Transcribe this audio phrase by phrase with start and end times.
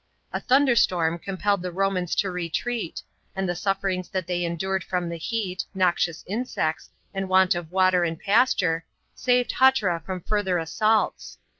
[0.33, 3.03] A tnunderstonn compelled the Romans to retreat,
[3.35, 8.03] and the sufferings that they endured from the hear, noxious insects, and want of water
[8.03, 8.83] and pasture,
[9.13, 11.37] saved Hatra from further assaults.